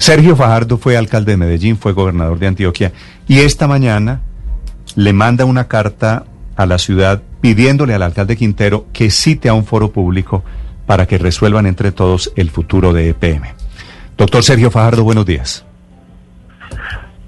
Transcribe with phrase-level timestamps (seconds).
[0.00, 2.92] Sergio Fajardo fue alcalde de Medellín, fue gobernador de Antioquia
[3.28, 4.22] y esta mañana
[4.96, 6.24] le manda una carta
[6.56, 10.42] a la ciudad pidiéndole al alcalde Quintero que cite a un foro público
[10.86, 13.42] para que resuelvan entre todos el futuro de EPM.
[14.16, 15.66] Doctor Sergio Fajardo, buenos días.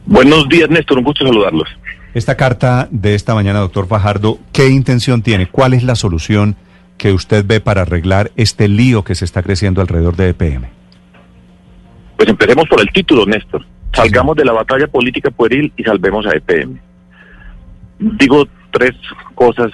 [0.07, 1.69] Buenos días, Néstor, un gusto saludarlos.
[2.15, 5.47] Esta carta de esta mañana, doctor Fajardo, ¿qué intención tiene?
[5.47, 6.57] ¿Cuál es la solución
[6.97, 10.82] que usted ve para arreglar este lío que se está creciendo alrededor de EPM?
[12.23, 13.65] Pues empecemos por el título, Néstor.
[13.93, 16.79] Salgamos de la batalla política pueril y salvemos a EPM.
[17.99, 18.93] Digo tres
[19.35, 19.73] cosas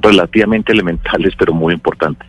[0.00, 2.26] relativamente elementales, pero muy importantes.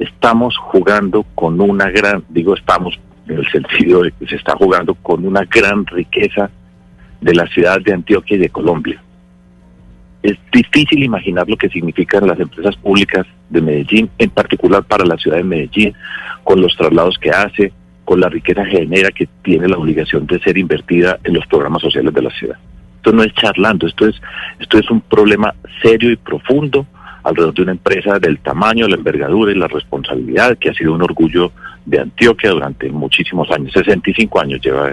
[0.00, 2.98] Estamos jugando con una gran, digo estamos
[3.28, 6.50] en el sentido de que se está jugando con una gran riqueza
[7.20, 9.00] de la ciudad de Antioquia y de Colombia.
[10.24, 15.16] Es difícil imaginar lo que significan las empresas públicas de Medellín, en particular para la
[15.16, 15.94] ciudad de Medellín,
[16.42, 17.72] con los traslados que hace,
[18.10, 22.12] con la riqueza genera que tiene la obligación de ser invertida en los programas sociales
[22.12, 22.58] de la ciudad.
[22.96, 24.20] Esto no es charlando, esto es,
[24.58, 26.88] esto es un problema serio y profundo
[27.22, 31.02] alrededor de una empresa del tamaño, la envergadura y la responsabilidad que ha sido un
[31.02, 31.52] orgullo
[31.86, 34.92] de Antioquia durante muchísimos años, 65 años lleva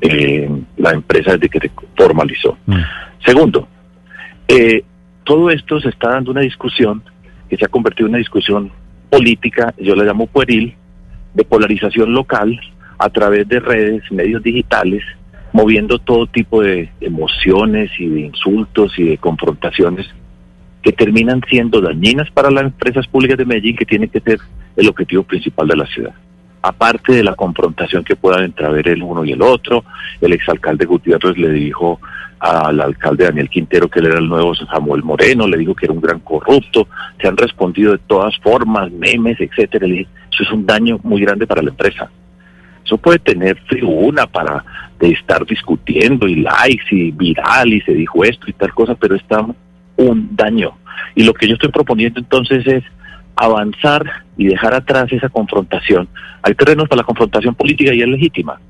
[0.00, 2.56] eh, la empresa desde que se formalizó.
[2.64, 2.80] Mm.
[3.26, 3.68] Segundo,
[4.48, 4.82] eh,
[5.24, 7.02] todo esto se está dando una discusión
[7.50, 8.72] que se ha convertido en una discusión
[9.10, 10.74] política, yo la llamo pueril,
[11.34, 12.58] de polarización local
[12.98, 15.02] a través de redes, medios digitales,
[15.52, 20.06] moviendo todo tipo de emociones y de insultos y de confrontaciones
[20.82, 24.38] que terminan siendo dañinas para las empresas públicas de Medellín, que tiene que ser
[24.76, 26.14] el objetivo principal de la ciudad.
[26.66, 29.84] Aparte de la confrontación que puedan entrever el uno y el otro,
[30.18, 32.00] el exalcalde Gutiérrez le dijo
[32.38, 35.92] al alcalde Daniel Quintero que él era el nuevo Samuel Moreno, le dijo que era
[35.92, 36.88] un gran corrupto,
[37.20, 39.86] se han respondido de todas formas, memes, etcétera.
[39.86, 42.10] eso es un daño muy grande para la empresa.
[42.82, 44.64] Eso puede tener tribuna para
[45.00, 49.44] estar discutiendo y likes y viral y se dijo esto y tal cosa, pero está
[49.98, 50.78] un daño.
[51.14, 52.84] Y lo que yo estoy proponiendo entonces es
[53.36, 54.04] avanzar
[54.36, 56.08] y dejar atrás esa confrontación.
[56.42, 58.60] Hay terrenos para la confrontación política y es legítima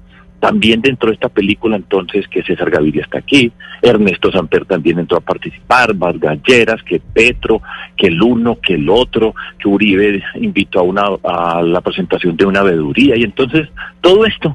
[0.44, 5.16] también dentro de esta película entonces que César Gaviria está aquí, Ernesto Samper también entró
[5.16, 7.62] a participar, más Galleras, que Petro,
[7.96, 12.44] que el uno, que el otro, que Uribe invitó a, una, a la presentación de
[12.44, 13.70] una veeduría y entonces
[14.02, 14.54] todo esto,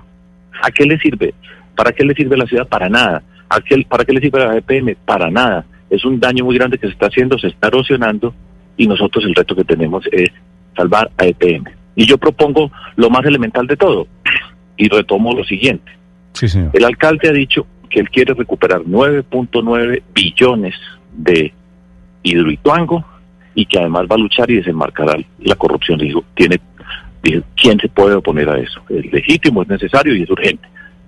[0.62, 1.34] ¿a qué le sirve?
[1.76, 2.68] ¿Para qué le sirve la ciudad?
[2.68, 3.24] Para nada.
[3.50, 4.96] ¿A qué, ¿Para qué le sirve la EPM?
[5.06, 5.66] Para nada.
[5.90, 8.36] Es un daño muy grande que se está haciendo, se está erosionando
[8.80, 10.30] y nosotros el reto que tenemos es
[10.76, 11.66] salvar a EPM.
[11.96, 14.08] Y yo propongo lo más elemental de todo,
[14.78, 15.92] y retomo lo siguiente.
[16.72, 20.76] El alcalde ha dicho que él quiere recuperar 9.9 billones
[21.14, 21.54] de
[22.24, 23.04] hidroituango
[23.54, 26.00] y que además va a luchar y desenmarcará la corrupción.
[26.00, 26.62] Dijo, tiene,
[27.58, 28.82] ¿quién se puede oponer a eso?
[28.88, 30.66] Es legítimo, es necesario y es urgente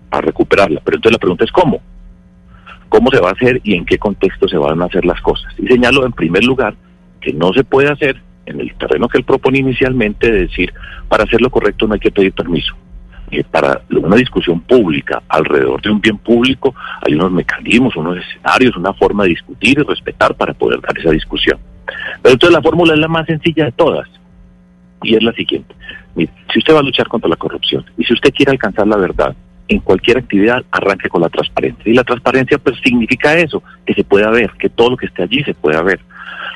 [0.09, 0.81] para recuperarla.
[0.83, 1.81] Pero entonces la pregunta es cómo.
[2.89, 5.53] ¿Cómo se va a hacer y en qué contexto se van a hacer las cosas?
[5.57, 6.75] Y señalo en primer lugar
[7.21, 10.73] que no se puede hacer en el terreno que él propone inicialmente, de decir,
[11.07, 12.75] para hacer lo correcto no hay que pedir permiso
[13.49, 18.93] para una discusión pública alrededor de un bien público hay unos mecanismos, unos escenarios, una
[18.93, 21.57] forma de discutir y respetar para poder dar esa discusión.
[22.21, 24.07] Pero entonces la fórmula es la más sencilla de todas
[25.03, 25.73] y es la siguiente.
[26.15, 29.35] si usted va a luchar contra la corrupción y si usted quiere alcanzar la verdad
[29.67, 31.89] en cualquier actividad, arranque con la transparencia.
[31.89, 35.23] Y la transparencia pues significa eso, que se pueda ver, que todo lo que esté
[35.23, 36.01] allí se pueda ver.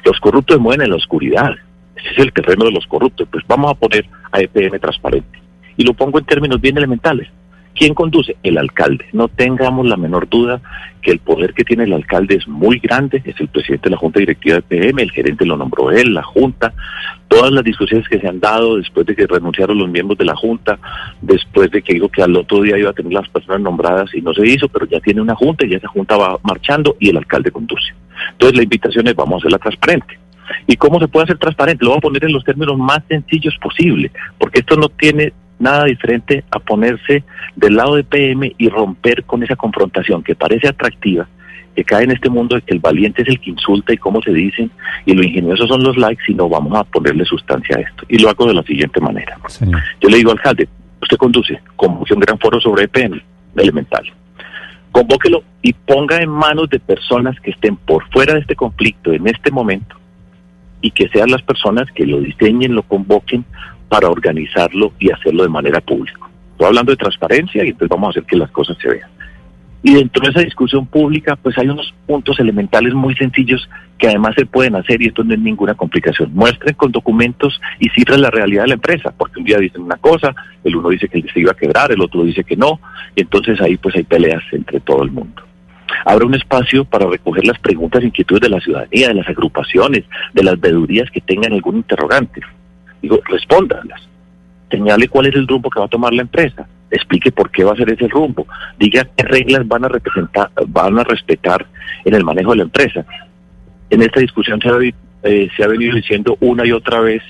[0.03, 1.51] Los corruptos mueven en la oscuridad.
[1.95, 3.27] Ese es el terreno de los corruptos.
[3.31, 5.39] Pues vamos a poner a EPM transparente.
[5.77, 7.29] Y lo pongo en términos bien elementales.
[7.75, 8.37] ¿Quién conduce?
[8.41, 9.05] El alcalde.
[9.11, 10.61] No tengamos la menor duda
[11.01, 13.21] que el poder que tiene el alcalde es muy grande.
[13.25, 16.23] Es el presidente de la Junta Directiva de PM, el gerente lo nombró él, la
[16.23, 16.73] Junta.
[17.27, 20.35] Todas las discusiones que se han dado después de que renunciaron los miembros de la
[20.35, 20.79] Junta,
[21.21, 24.21] después de que dijo que al otro día iba a tener las personas nombradas y
[24.21, 27.17] no se hizo, pero ya tiene una Junta y esa Junta va marchando y el
[27.17, 27.93] alcalde conduce.
[28.31, 30.17] Entonces la invitación es vamos a hacerla transparente.
[30.65, 31.83] ¿Y cómo se puede hacer transparente?
[31.83, 35.85] Lo voy a poner en los términos más sencillos posible, porque esto no tiene nada
[35.85, 37.23] diferente a ponerse
[37.55, 41.27] del lado de PM y romper con esa confrontación que parece atractiva,
[41.75, 44.21] que cae en este mundo de que el valiente es el que insulta y cómo
[44.21, 44.71] se dicen,
[45.05, 48.05] y lo ingenioso son los likes, y no vamos a ponerle sustancia a esto.
[48.07, 49.37] Y lo hago de la siguiente manera.
[50.01, 50.67] Yo le digo al alcalde,
[51.01, 53.21] usted conduce, convoque un gran foro sobre EPM,
[53.55, 54.03] elemental.
[54.91, 59.27] Convóquelo y ponga en manos de personas que estén por fuera de este conflicto en
[59.27, 59.97] este momento
[60.81, 63.43] y que sean las personas que lo diseñen, lo convoquen
[63.89, 66.19] para organizarlo y hacerlo de manera pública.
[66.51, 69.09] Estoy hablando de transparencia y entonces vamos a hacer que las cosas se vean.
[69.87, 74.33] Y dentro de esa discusión pública, pues hay unos puntos elementales muy sencillos que además
[74.35, 76.33] se pueden hacer y esto no es ninguna complicación.
[76.33, 79.97] Muestren con documentos y cifras la realidad de la empresa, porque un día dicen una
[79.97, 80.33] cosa,
[80.63, 82.79] el uno dice que se iba a quebrar, el otro dice que no,
[83.15, 85.43] y entonces ahí pues hay peleas entre todo el mundo.
[86.03, 90.03] Habrá un espacio para recoger las preguntas e inquietudes de la ciudadanía, de las agrupaciones,
[90.33, 92.41] de las vedurías que tengan algún interrogante.
[93.05, 94.01] Digo, respóndanlas.
[94.71, 97.73] Señale cuál es el rumbo que va a tomar la empresa explique por qué va
[97.73, 98.47] a ser ese rumbo,
[98.79, 101.65] diga qué reglas van a representar, van a respetar
[102.03, 103.05] en el manejo de la empresa.
[103.89, 104.77] En esta discusión se ha,
[105.23, 107.21] eh, se ha venido diciendo una y otra vez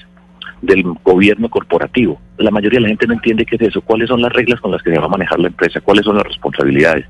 [0.62, 2.20] del gobierno corporativo.
[2.38, 4.72] La mayoría de la gente no entiende qué es eso, cuáles son las reglas con
[4.72, 7.06] las que se va a manejar la empresa, cuáles son las responsabilidades.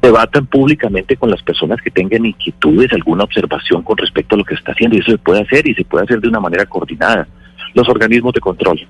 [0.00, 4.54] Debatan públicamente con las personas que tengan inquietudes, alguna observación con respecto a lo que
[4.54, 7.26] está haciendo, y eso se puede hacer y se puede hacer de una manera coordinada.
[7.74, 8.86] Los organismos de control,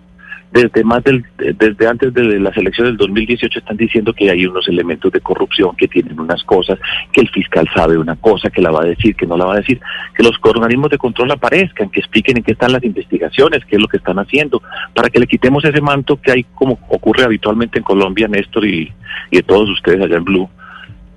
[0.52, 4.68] desde más del, desde antes de las elecciones del 2018 están diciendo que hay unos
[4.68, 6.78] elementos de corrupción que tienen unas cosas,
[7.10, 9.54] que el fiscal sabe una cosa, que la va a decir, que no la va
[9.54, 9.80] a decir,
[10.14, 13.82] que los organismos de control aparezcan, que expliquen en qué están las investigaciones, qué es
[13.82, 14.62] lo que están haciendo,
[14.94, 18.92] para que le quitemos ese manto que hay como ocurre habitualmente en Colombia, Néstor y,
[19.30, 20.50] y todos ustedes allá en Blue,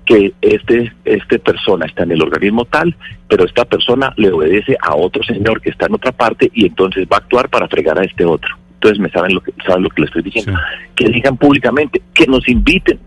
[0.06, 2.96] que este, este persona está en el organismo tal,
[3.28, 7.06] pero esta persona le obedece a otro señor que está en otra parte y entonces
[7.12, 9.90] va a actuar para fregar a este otro entonces me saben lo que saben lo
[9.90, 10.52] que les estoy diciendo,
[10.94, 13.00] que digan públicamente, que nos inviten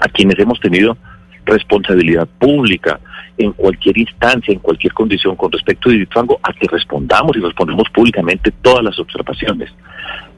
[0.00, 0.96] a quienes hemos tenido
[1.46, 3.00] responsabilidad pública
[3.38, 7.88] en cualquier instancia, en cualquier condición con respecto a Diritango, a que respondamos y respondemos
[7.90, 9.72] públicamente todas las observaciones.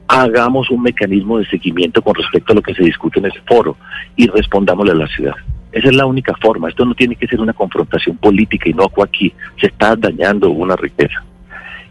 [0.07, 3.75] Hagamos un mecanismo de seguimiento con respecto a lo que se discute en ese foro
[4.15, 5.35] y respondámosle a la ciudad.
[5.71, 6.69] Esa es la única forma.
[6.69, 9.33] Esto no tiene que ser una confrontación política y no aquí.
[9.59, 11.23] Se está dañando una riqueza.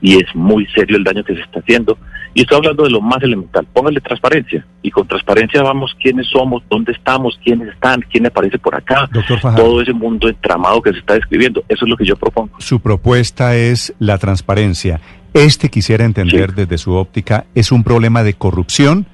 [0.00, 1.96] Y es muy serio el daño que se está haciendo
[2.36, 3.66] y estoy hablando de lo más elemental.
[3.72, 4.62] Póngale transparencia.
[4.82, 9.08] Y con transparencia vamos quiénes somos, dónde estamos, quiénes están, quién aparece por acá.
[9.56, 11.64] todo ese mundo entramado que se está describiendo.
[11.66, 12.50] Eso es lo que yo propongo.
[12.58, 15.00] Su propuesta es la transparencia.
[15.32, 19.06] Este quisiera entender desde su óptica, ¿es un problema de corrupción?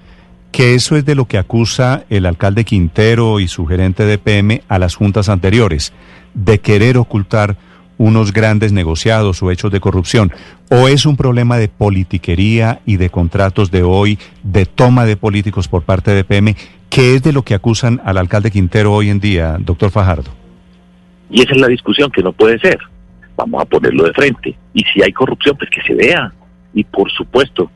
[0.53, 4.63] Que eso es de lo que acusa el alcalde Quintero y su gerente de PM
[4.69, 5.95] a las juntas anteriores,
[6.35, 7.57] de querer ocultar
[7.97, 10.31] unos grandes negociados o hechos de corrupción?
[10.71, 15.69] ¿O es un problema de politiquería y de contratos de hoy, de toma de políticos
[15.69, 16.55] por parte de PM,
[16.91, 20.31] que es de lo que acusan al alcalde Quintero hoy en día, doctor Fajardo?
[21.31, 22.79] Y esa es la discusión que no puede ser.
[23.37, 24.55] Vamos a ponerlo de frente.
[24.75, 26.31] Y si hay corrupción, pues que se vea.
[26.75, 27.71] Y por supuesto,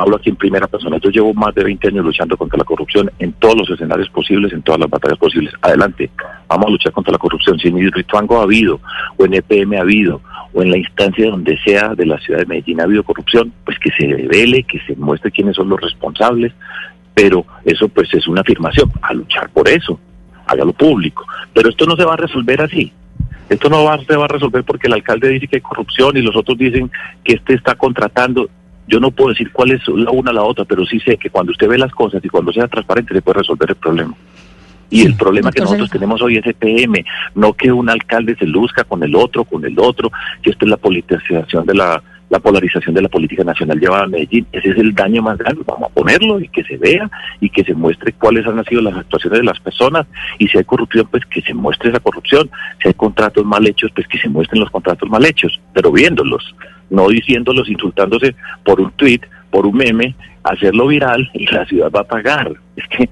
[0.00, 0.96] hablo aquí en primera persona.
[0.98, 4.52] Yo llevo más de 20 años luchando contra la corrupción en todos los escenarios posibles,
[4.52, 5.52] en todas las batallas posibles.
[5.60, 6.10] Adelante,
[6.48, 7.58] vamos a luchar contra la corrupción.
[7.58, 8.80] Si en Hidroituango ha habido,
[9.18, 10.22] o en EPM ha habido,
[10.54, 13.78] o en la instancia donde sea de la ciudad de Medellín ha habido corrupción, pues
[13.78, 16.52] que se revele, que se muestre quiénes son los responsables.
[17.12, 20.00] Pero eso pues es una afirmación, a luchar por eso,
[20.46, 21.26] hágalo público.
[21.52, 22.90] Pero esto no se va a resolver así.
[23.50, 26.22] Esto no va, se va a resolver porque el alcalde dice que hay corrupción y
[26.22, 26.90] los otros dicen
[27.24, 28.48] que este está contratando.
[28.90, 31.30] Yo no puedo decir cuál es la una a la otra, pero sí sé que
[31.30, 34.14] cuando usted ve las cosas y cuando sea transparente se puede resolver el problema.
[34.90, 37.04] Y el problema que nosotros tenemos hoy es EPM,
[37.36, 40.10] no que un alcalde se luzca con el otro, con el otro,
[40.42, 44.08] que esto es la politización de la, la polarización de la política nacional llevada a
[44.08, 44.46] Medellín.
[44.52, 45.62] Ese es el daño más grande.
[45.66, 47.10] Vamos a ponerlo y que se vea
[47.40, 50.06] y que se muestre cuáles han sido las actuaciones de las personas.
[50.38, 52.50] Y si hay corrupción, pues que se muestre esa corrupción.
[52.80, 56.54] Si hay contratos mal hechos, pues que se muestren los contratos mal hechos, pero viéndolos
[56.90, 58.34] no diciéndolos, insultándose
[58.64, 62.52] por un tweet, por un meme, hacerlo viral y la ciudad va a pagar.
[62.76, 63.08] Es que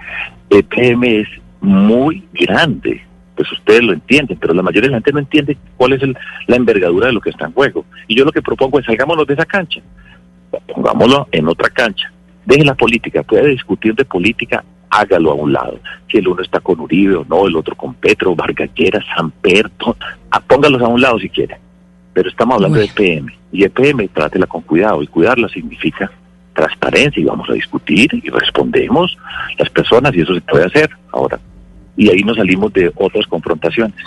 [0.50, 1.29] EPM es
[1.61, 3.02] muy grande,
[3.38, 6.02] pues ustedes lo entienden, pero la mayoría de la gente no entiende cuál es
[6.49, 7.85] la envergadura de lo que está en juego.
[8.09, 9.80] Y yo lo que propongo es salgámonos de esa cancha,
[10.75, 12.11] pongámoslo en otra cancha.
[12.45, 15.78] Deje la política, puede discutir de política, hágalo a un lado.
[16.11, 19.97] Si el uno está con Uribe o no, el otro con Petro, Vargallera, Samperto,
[20.33, 21.59] ah, póngalos a un lado si quieren.
[22.12, 26.11] Pero estamos hablando de EPM y EPM trátela con cuidado y cuidarla significa
[26.54, 29.16] transparencia y vamos a discutir y respondemos
[29.57, 31.38] las personas y eso se puede hacer ahora.
[31.99, 33.99] Y ahí nos salimos de otras confrontaciones.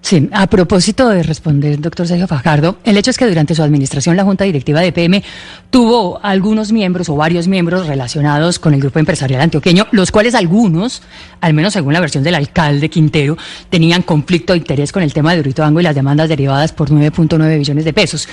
[0.00, 4.16] Sí, a propósito de responder, doctor Sergio Fajardo, el hecho es que durante su administración
[4.16, 5.22] la Junta Directiva de PM
[5.70, 11.02] tuvo algunos miembros o varios miembros relacionados con el grupo empresarial antioqueño, los cuales algunos,
[11.40, 13.36] al menos según la versión del alcalde Quintero,
[13.70, 17.58] tenían conflicto de interés con el tema de Urituango y las demandas derivadas por 9.9
[17.58, 18.28] billones de pesos.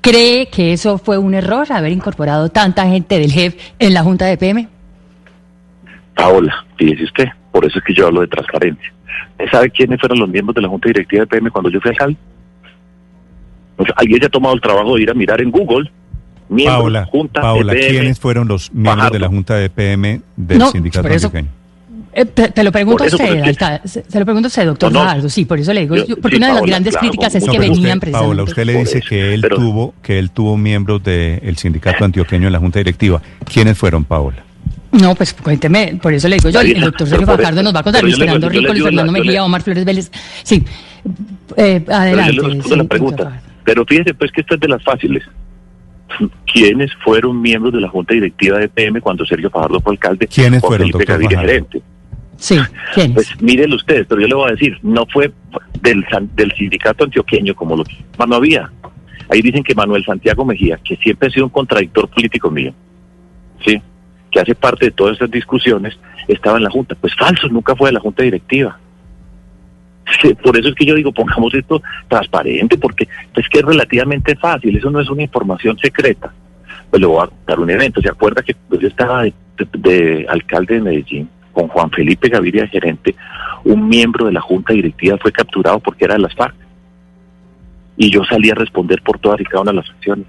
[0.00, 4.26] ¿Cree que eso fue un error, haber incorporado tanta gente del JEF en la Junta
[4.26, 4.68] de PM?
[6.14, 7.26] Paola, fíjese usted,
[7.58, 8.92] por eso es que yo hablo de transparencia
[9.50, 12.16] ¿Sabe quiénes fueron los miembros de la Junta Directiva de PM cuando yo fui alcalde?
[13.96, 15.90] alguien ya ha tomado el trabajo de ir a mirar en Google.
[16.48, 21.08] Miembros, Paula, Junta Paula, ¿quiénes fueron los miembros de la Junta de PM del sindicato
[21.08, 21.32] eso,
[22.12, 25.44] Eh, te, lo pregunto a usted, alcalde, se, lo pregunto a usted, doctor no, sí,
[25.44, 28.12] por eso le digo, porque una de las grandes críticas es que venían precisamente...
[28.12, 32.52] Paola, usted le dice que él tuvo que él tuvo miembros del sindicato antioqueño en
[32.52, 33.20] la Junta Directiva.
[33.44, 34.47] ¿Quiénes fueron, Paola?
[34.92, 37.82] No, pues cuénteme, por eso le digo yo, el doctor Sergio Fajardo nos va a
[37.82, 40.10] contar, Luis Fernando Rico, Luis Fernando Mejía, Omar Flores Vélez.
[40.42, 40.64] Sí,
[41.56, 42.60] eh, adelante.
[42.62, 43.42] Pero, la pregunta.
[43.64, 45.22] pero fíjese pues que esto es de las fáciles.
[46.50, 50.26] ¿Quiénes fueron miembros de la Junta Directiva de PM cuando Sergio Fajardo fue alcalde?
[50.26, 51.82] ¿Quiénes fueron, doctor gerente?
[52.36, 52.58] Sí,
[52.94, 53.14] ¿quiénes?
[53.14, 55.30] Pues mírenlo ustedes, pero yo le voy a decir, no fue
[55.82, 56.04] del,
[56.34, 58.70] del sindicato antioqueño como lo que no había.
[59.28, 62.72] Ahí dicen que Manuel Santiago Mejía, que siempre ha sido un contradictor político mío,
[63.64, 63.82] ¿sí?
[64.30, 66.94] Que hace parte de todas estas discusiones, estaba en la Junta.
[66.94, 68.78] Pues falso, nunca fue de la Junta Directiva.
[70.42, 74.76] Por eso es que yo digo, pongamos esto transparente, porque es que es relativamente fácil,
[74.76, 76.32] eso no es una información secreta.
[76.90, 78.00] Pues le voy a dar un evento.
[78.00, 83.14] ¿Se acuerda que yo estaba de, alcalde de Medellín con Juan Felipe Gaviria, gerente?
[83.64, 86.54] Un miembro de la Junta Directiva fue capturado porque era de las FARC.
[87.98, 90.24] Y yo salí a responder por todas y cada una de las acciones.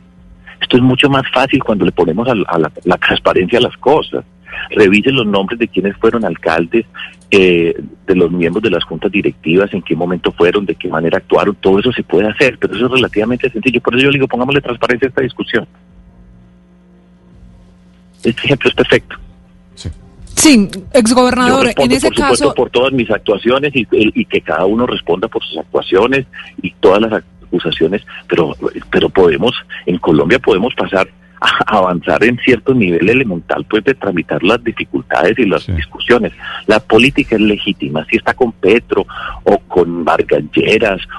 [0.61, 4.25] Esto es mucho más fácil cuando le ponemos a, la, transparencia a las cosas.
[4.71, 6.85] Revisen los nombres de quienes fueron alcaldes,
[7.31, 7.73] eh,
[8.07, 11.55] de los miembros de las juntas directivas, en qué momento fueron, de qué manera actuaron.
[11.55, 13.81] Todo eso se puede hacer, pero eso es relativamente sencillo.
[13.81, 15.67] Por eso yo digo, pongámosle transparencia a esta discusión.
[18.23, 19.15] Este ejemplo es perfecto.
[20.35, 24.87] Sí, exgobernador, en ese por supuesto, por todas mis actuaciones y, y, que cada uno
[24.87, 26.25] responda por sus actuaciones
[26.61, 27.11] y todas las
[27.49, 28.55] acusaciones, pero,
[28.89, 29.53] pero podemos,
[29.85, 31.09] en Colombia podemos pasar
[31.41, 36.33] a avanzar en cierto nivel elemental pues de tramitar las dificultades y las discusiones.
[36.67, 39.05] La política es legítima, si está con Petro
[39.43, 40.43] o con Vargas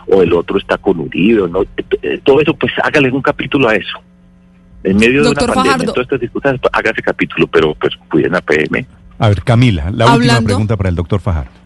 [0.08, 1.62] o el otro está con Uribe, ¿no?
[2.02, 3.98] Eh, todo eso pues hágale un capítulo a eso.
[4.82, 8.40] En medio de una pandemia, todas estas discusiones, pues, ese capítulo, pero pues cuiden a
[8.40, 8.86] PM.
[9.18, 11.59] A ver, Camila, la última pregunta para el doctor Fajardo.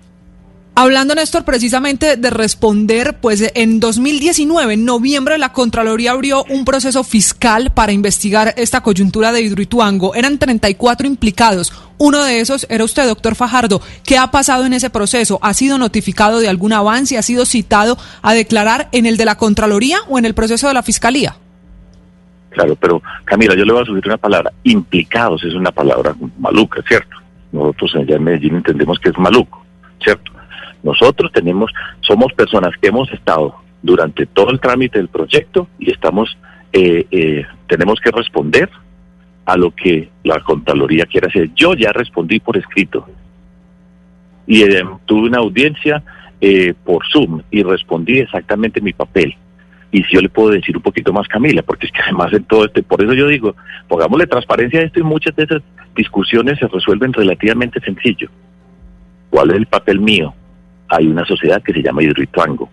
[0.77, 7.05] Hablando, Néstor, precisamente de responder, pues en 2019, en noviembre, la Contraloría abrió un proceso
[7.05, 10.17] fiscal para investigar esta coyuntura de Hidroituango.
[10.17, 11.73] Eran 34 implicados.
[11.97, 13.81] Uno de esos era usted, doctor Fajardo.
[14.05, 15.39] ¿Qué ha pasado en ese proceso?
[15.43, 17.17] ¿Ha sido notificado de algún avance?
[17.17, 20.75] ¿Ha sido citado a declarar en el de la Contraloría o en el proceso de
[20.75, 21.37] la Fiscalía?
[22.51, 24.53] Claro, pero Camila, yo le voy a subir una palabra.
[24.65, 27.17] Implicados es una palabra maluca, ¿cierto?
[27.53, 29.65] Nosotros allá en Medellín entendemos que es maluco,
[30.03, 30.34] ¿cierto?
[30.85, 36.37] Nosotros tenemos, somos personas que hemos estado durante todo el trámite del proyecto y estamos,
[36.73, 38.69] eh, eh, tenemos que responder
[39.47, 41.51] a lo que la Contraloría quiere hacer.
[41.55, 43.07] Yo ya respondí por escrito
[44.47, 46.03] y eh, tuve una audiencia
[46.85, 49.35] por Zoom y respondí exactamente mi papel.
[49.91, 52.45] Y si yo le puedo decir un poquito más, Camila, porque es que además en
[52.45, 53.57] todo este, por eso yo digo,
[53.89, 55.63] pongámosle transparencia a esto y muchas de esas
[55.97, 58.29] discusiones se resuelven relativamente sencillo.
[59.31, 60.35] ¿Cuál es el papel mío?
[60.97, 62.69] Hay una sociedad que se llama Hidroituango,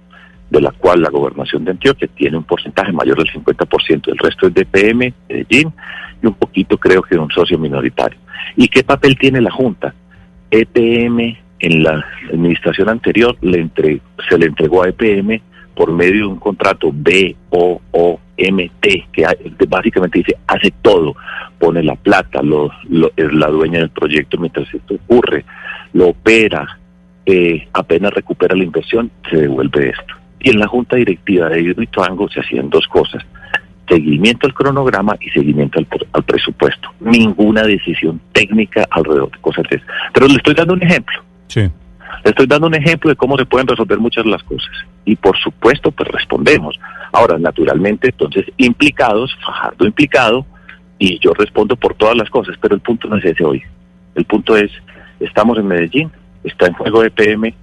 [0.50, 4.48] de la cual la gobernación de Antioquia tiene un porcentaje mayor del 50%, el resto
[4.48, 5.74] es DPM, Medellín,
[6.22, 8.20] y un poquito creo que un socio minoritario.
[8.56, 9.94] ¿Y qué papel tiene la Junta?
[10.50, 13.70] EPM en la administración anterior le
[14.28, 15.42] se le entregó a EPM
[15.76, 17.48] por medio de un contrato B-O-O-M-T,
[19.14, 19.26] que
[19.68, 21.16] básicamente dice, hace todo,
[21.58, 22.70] pone la plata, lo,
[23.16, 25.46] es la dueña del proyecto mientras esto ocurre,
[25.94, 26.78] lo opera,
[27.32, 30.14] eh, apenas recupera la inversión, se devuelve esto.
[30.40, 33.24] Y en la junta directiva de Hidroituango se hacían dos cosas,
[33.88, 36.90] seguimiento al cronograma y seguimiento al, presupuesto.
[37.00, 39.82] Ninguna decisión técnica alrededor de cosas de.
[40.14, 41.22] Pero le estoy dando un ejemplo.
[41.48, 41.62] Sí.
[41.62, 44.72] Le estoy dando un ejemplo de cómo se pueden resolver muchas de las cosas.
[45.06, 46.80] Y por supuesto, pues respondemos.
[47.14, 50.46] Ahora, naturalmente, entonces, implicados, Fajardo implicado,
[51.00, 53.64] y yo respondo por todas las cosas, pero el punto no es ese hoy.
[54.16, 54.72] El punto es,
[55.20, 56.12] estamos en Medellín,
[56.44, 57.54] está en juego de PM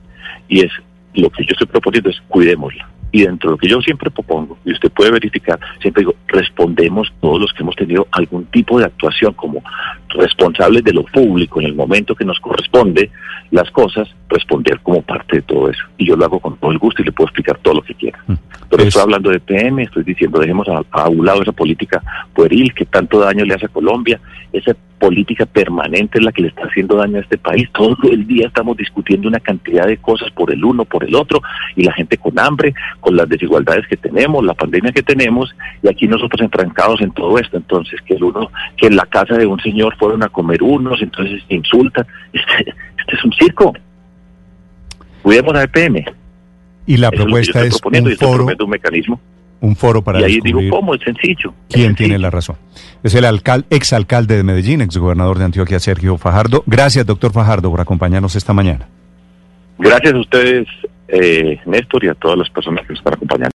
[0.49, 0.73] y es
[1.15, 2.89] lo que yo estoy proponiendo es cuidémosla.
[3.11, 7.13] Y dentro de lo que yo siempre propongo, y usted puede verificar, siempre digo, respondemos
[7.21, 9.63] todos los que hemos tenido algún tipo de actuación como
[10.11, 13.11] responsables de lo público en el momento que nos corresponde
[13.51, 15.83] las cosas, responder como parte de todo eso.
[15.97, 17.95] Y yo lo hago con todo el gusto y le puedo explicar todo lo que
[17.95, 18.19] quiera.
[18.27, 18.35] Mm.
[18.69, 22.03] Pero estoy hablando de PM, estoy diciendo, dejemos a, un lado esa política
[22.35, 24.21] pueril que tanto daño le hace a Colombia,
[24.53, 27.69] esa política permanente es la que le está haciendo daño a este país.
[27.73, 31.41] Todo el día estamos discutiendo una cantidad de cosas por el uno, por el otro,
[31.77, 35.89] y la gente con hambre, con las desigualdades que tenemos, la pandemia que tenemos, y
[35.89, 37.57] aquí nosotros enfrancados en todo esto.
[37.57, 41.01] Entonces, que el uno, que en la casa de un señor fueron a comer unos,
[41.03, 42.07] entonces insultan.
[42.33, 43.73] Este, este es un circo.
[45.23, 46.05] Cuidemos a EPM.
[46.87, 49.21] Y la propuesta es, un foro, un mecanismo.
[49.61, 50.95] Un foro para y ahí digo, ¿cómo?
[50.95, 51.53] Es sencillo.
[51.69, 52.57] ¿Quién tiene la razón?
[53.03, 56.63] Es el alcalde, exalcalde de Medellín, exgobernador de Antioquia, Sergio Fajardo.
[56.67, 58.89] Gracias, doctor Fajardo, por acompañarnos esta mañana.
[59.79, 60.67] Gracias a ustedes,
[61.09, 63.47] eh, Néstor y a todas las personas que nos están acompañando.